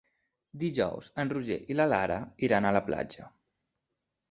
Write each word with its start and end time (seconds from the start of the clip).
Dijous 0.63 1.09
en 1.23 1.33
Roger 1.35 1.59
i 1.73 1.77
na 1.81 1.87
Lara 1.95 2.17
iran 2.49 2.69
a 2.69 2.75
la 2.79 2.85
platja. 2.91 3.31